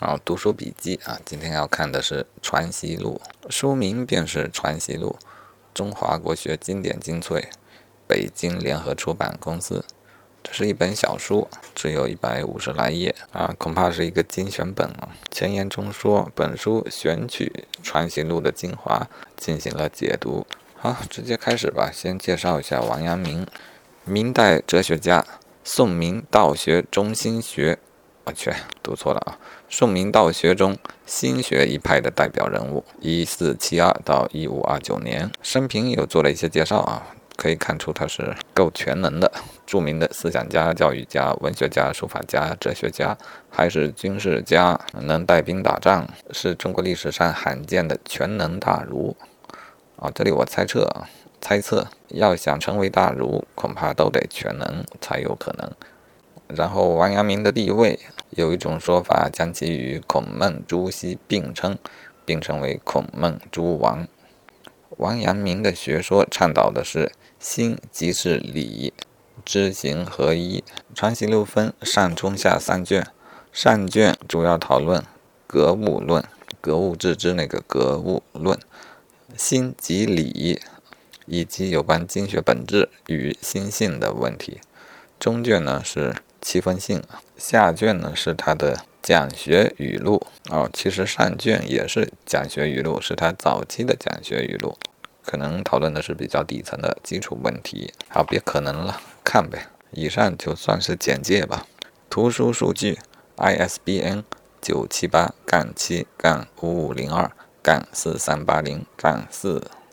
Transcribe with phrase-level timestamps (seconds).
[0.00, 5.16] 好，读书笔记啊，今天要看的是《传习录》，书名便是《传习录》，
[5.74, 7.48] 中华国学经典精粹，
[8.06, 9.84] 北京联合出版公司。
[10.40, 15.08] 这是一本小书，只有一百五十来页啊，恐怕是一个精选本啊。
[15.32, 17.52] 前言中说，本书选取
[17.84, 20.46] 《传习录》的精华进行了解读。
[20.76, 21.90] 好，直接开始吧。
[21.92, 23.44] 先介绍一下王阳明，
[24.04, 25.26] 明代哲学家，
[25.64, 27.80] 宋明道学中心学。
[28.28, 28.52] 我去，
[28.82, 29.38] 读错了啊！
[29.70, 30.76] 宋明道学中
[31.06, 37.06] 心学一派的代表人物，一四七二到一五二九年，生平又做了一些介绍啊，
[37.38, 39.32] 可以看出他是够全能的，
[39.64, 43.16] 著名的思想家、教育家、文学家、书法家、哲学家，
[43.48, 49.16] 还是军事家，能带兵打仗，是中国历史上罕见的全能大儒
[49.96, 50.10] 啊！
[50.14, 51.08] 这里我猜测啊，
[51.40, 55.72] 猜测要想成为大儒，恐怕都得全能才有可能。
[56.48, 57.98] 然后王阳明的地位。
[58.30, 61.78] 有一种说法，将其与孔孟朱熹并称，
[62.26, 64.06] 并称为孔孟诸王。
[64.98, 67.10] 王阳明的学说倡导的是
[67.40, 68.92] 心即是理，
[69.46, 70.62] 知行合一。
[70.94, 73.08] 传习录分上中下三卷，
[73.50, 75.02] 上卷主要讨论
[75.46, 76.22] 格物论，
[76.60, 78.58] 格物致知那个格物论，
[79.36, 80.60] 心即理，
[81.24, 84.60] 以及有关经学本质与心性的问题。
[85.18, 86.14] 中卷呢是。
[86.40, 87.02] 七分性
[87.36, 94.76] 下卷呢是他的讲学语录哦，其实上卷也是讲学语录，是他早期的讲学语录，
[95.24, 97.92] 可能讨论的是比较底层的基础问题。
[98.08, 99.68] 好，别可能了，看呗。
[99.90, 101.66] 以上就算是简介吧。
[102.10, 102.98] 图书数据
[103.36, 104.24] ：ISBN
[104.60, 107.30] 九七八杠七杠五五零二
[107.62, 109.62] 杠四三八零杠四。